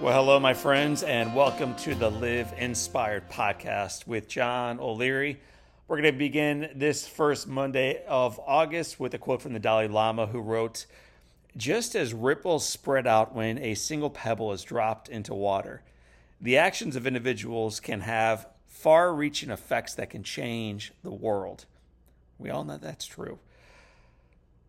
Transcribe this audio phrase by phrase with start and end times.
[0.00, 5.38] Well, hello, my friends, and welcome to the Live Inspired podcast with John O'Leary.
[5.86, 9.88] We're going to begin this first Monday of August with a quote from the Dalai
[9.88, 10.86] Lama, who wrote,
[11.54, 15.82] Just as ripples spread out when a single pebble is dropped into water,
[16.40, 21.66] the actions of individuals can have far reaching effects that can change the world.
[22.38, 23.38] We all know that's true.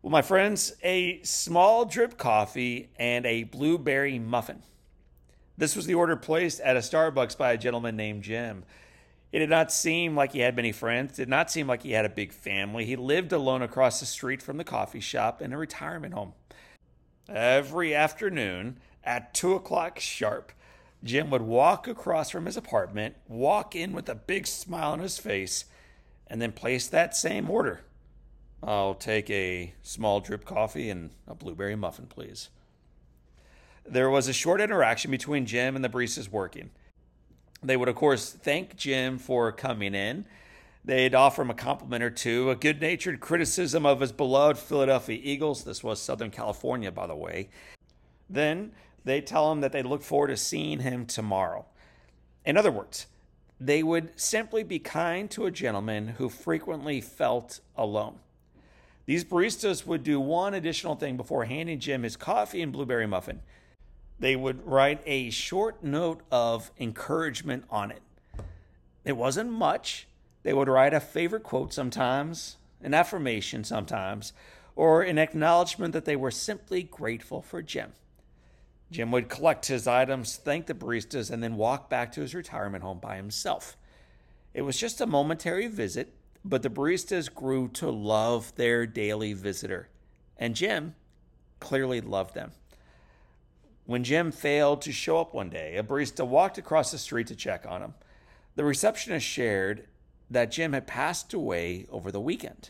[0.01, 4.63] Well, my friends, a small drip coffee and a blueberry muffin.
[5.57, 8.63] This was the order placed at a Starbucks by a gentleman named Jim.
[9.31, 12.05] It did not seem like he had many friends, did not seem like he had
[12.05, 12.85] a big family.
[12.85, 16.33] He lived alone across the street from the coffee shop in a retirement home.
[17.29, 20.51] Every afternoon at 2 o'clock sharp,
[21.03, 25.17] Jim would walk across from his apartment, walk in with a big smile on his
[25.17, 25.65] face,
[26.27, 27.81] and then place that same order.
[28.61, 32.49] I'll take a small drip coffee and a blueberry muffin, please.
[33.85, 36.69] There was a short interaction between Jim and the baristas working.
[37.63, 40.25] They would, of course, thank Jim for coming in.
[40.83, 45.19] They'd offer him a compliment or two, a good natured criticism of his beloved Philadelphia
[45.21, 45.63] Eagles.
[45.63, 47.49] This was Southern California, by the way.
[48.29, 48.71] Then
[49.03, 51.65] they tell him that they look forward to seeing him tomorrow.
[52.45, 53.07] In other words,
[53.59, 58.17] they would simply be kind to a gentleman who frequently felt alone.
[59.05, 63.41] These baristas would do one additional thing before handing Jim his coffee and blueberry muffin
[64.21, 68.03] they would write a short note of encouragement on it.
[69.03, 70.07] It wasn't much.
[70.43, 74.31] They would write a favorite quote sometimes, an affirmation sometimes,
[74.75, 77.93] or an acknowledgement that they were simply grateful for Jim.
[78.91, 82.83] Jim would collect his items, thank the baristas, and then walk back to his retirement
[82.83, 83.75] home by himself.
[84.53, 86.13] It was just a momentary visit,
[86.45, 89.89] but the baristas grew to love their daily visitor,
[90.37, 90.93] and Jim
[91.59, 92.51] clearly loved them.
[93.91, 97.35] When Jim failed to show up one day, a barista walked across the street to
[97.35, 97.93] check on him.
[98.55, 99.85] The receptionist shared
[100.29, 102.69] that Jim had passed away over the weekend.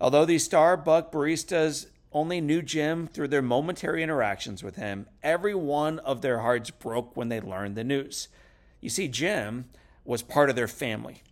[0.00, 5.98] Although these Starbucks baristas only knew Jim through their momentary interactions with him, every one
[5.98, 8.28] of their hearts broke when they learned the news.
[8.80, 9.66] You see, Jim
[10.06, 11.22] was part of their family.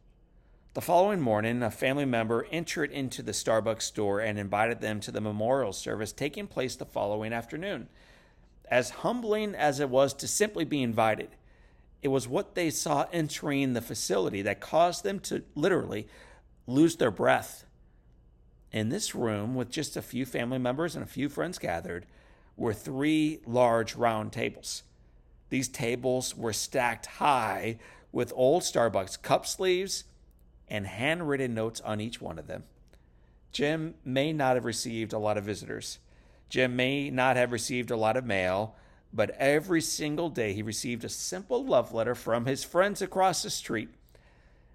[0.74, 5.10] The following morning, a family member entered into the Starbucks store and invited them to
[5.10, 7.88] the memorial service taking place the following afternoon
[8.72, 11.28] as humbling as it was to simply be invited,
[12.00, 16.08] it was what they saw entering the facility that caused them to literally
[16.66, 17.66] lose their breath.
[18.72, 22.06] In this room, with just a few family members and a few friends gathered,
[22.56, 24.84] were three large round tables.
[25.50, 27.78] These tables were stacked high
[28.10, 30.04] with old Starbucks cup sleeves
[30.66, 32.64] and handwritten notes on each one of them.
[33.52, 35.98] Jim may not have received a lot of visitors
[36.52, 38.76] Jim may not have received a lot of mail,
[39.10, 43.48] but every single day he received a simple love letter from his friends across the
[43.48, 43.88] street.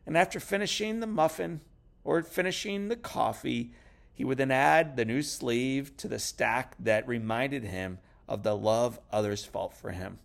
[0.04, 1.62] And after finishing the muffin
[2.04, 3.74] or finishing the coffee,
[4.12, 8.58] he would then add the new sleeve to the stack that reminded him of the
[8.58, 10.18] love others felt for him.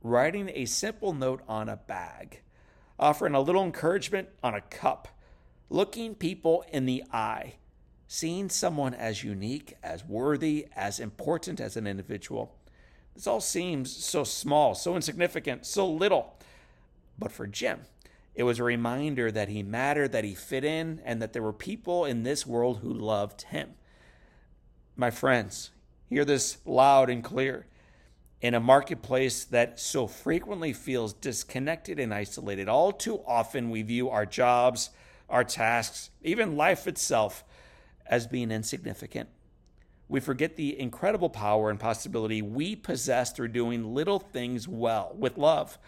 [0.00, 2.42] Writing a simple note on a bag,
[3.00, 5.08] offering a little encouragement on a cup,
[5.70, 7.54] looking people in the eye
[8.08, 12.54] seeing someone as unique, as worthy, as important as an individual.
[13.14, 16.34] This all seems so small, so insignificant, so little.
[17.18, 17.80] But for Jim,
[18.34, 21.52] it was a reminder that he mattered, that he fit in, and that there were
[21.52, 23.70] people in this world who loved him.
[24.94, 25.70] My friends,
[26.08, 27.66] hear this loud and clear.
[28.42, 34.10] In a marketplace that so frequently feels disconnected and isolated, all too often we view
[34.10, 34.90] our jobs,
[35.28, 37.42] our tasks, even life itself
[38.08, 39.28] as being insignificant.
[40.08, 45.36] We forget the incredible power and possibility we possess through doing little things well with
[45.36, 45.78] love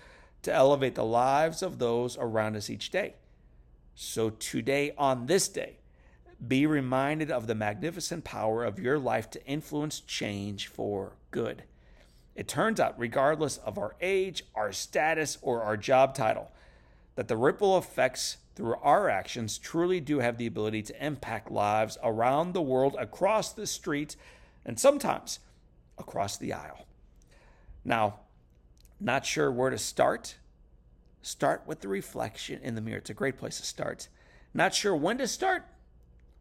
[0.43, 3.15] to elevate the lives of those around us each day.
[3.95, 5.79] So, today, on this day,
[6.47, 11.65] be reminded of the magnificent power of your life to influence change for good.
[12.37, 16.53] It turns out, regardless of our age, our status, or our job title,
[17.19, 21.99] that the ripple effects through our actions truly do have the ability to impact lives
[22.01, 24.15] around the world, across the street,
[24.65, 25.41] and sometimes
[25.99, 26.87] across the aisle.
[27.85, 28.21] Now,
[29.01, 30.37] not sure where to start?
[31.21, 32.99] Start with the reflection in the mirror.
[32.99, 34.07] It's a great place to start.
[34.55, 35.65] Not sure when to start?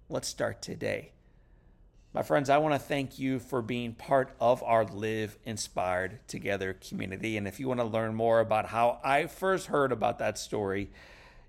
[0.10, 1.14] Let's start today.
[2.18, 6.74] My friends, I want to thank you for being part of our Live Inspired Together
[6.74, 7.38] community.
[7.38, 10.90] And if you want to learn more about how I first heard about that story,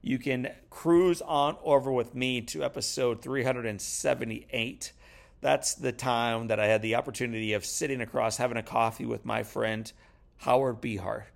[0.03, 4.93] you can cruise on over with me to episode 378.
[5.41, 9.25] That's the time that I had the opportunity of sitting across having a coffee with
[9.25, 9.91] my friend
[10.37, 11.29] Howard Behar.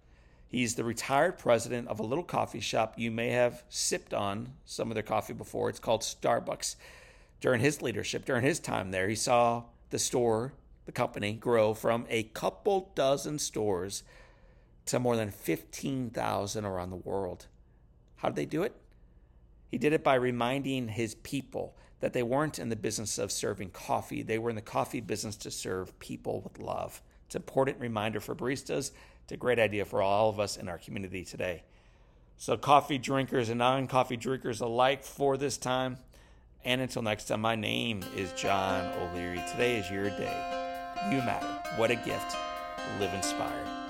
[0.47, 4.91] He's the retired president of a little coffee shop you may have sipped on some
[4.91, 5.71] of their coffee before.
[5.71, 6.77] It's called Starbucks.
[7.43, 10.55] During his leadership, during his time there, he saw the store,
[10.87, 14.05] the company, grow from a couple dozen stores
[14.87, 17.49] to more than 15,000 around the world.
[18.19, 18.77] How did they do it?
[19.67, 23.71] He did it by reminding his people that they weren't in the business of serving
[23.71, 24.23] coffee.
[24.23, 27.03] They were in the coffee business to serve people with love.
[27.27, 28.93] It's an important reminder for baristas.
[29.25, 31.65] It's a great idea for all of us in our community today.
[32.37, 35.99] So, coffee drinkers and non coffee drinkers alike for this time.
[36.65, 39.43] And until next time, my name is John O'Leary.
[39.51, 40.71] Today is your day.
[41.11, 41.47] You matter.
[41.77, 42.37] What a gift.
[43.01, 43.82] Live inspired.